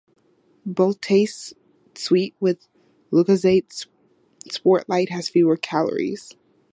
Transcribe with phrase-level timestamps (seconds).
[0.65, 1.53] Both taste
[1.93, 2.57] sweet, but
[3.13, 3.85] Lucozade
[4.49, 6.33] Sport Lite has fewer calories.